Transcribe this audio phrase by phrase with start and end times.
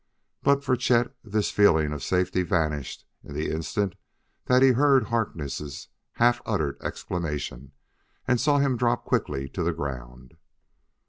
[0.41, 3.93] But for Chet this feeling of safety vanished in the instant
[4.45, 7.73] that he heard Harkness' half uttered exclamation
[8.27, 10.37] and saw him drop quickly to the ground.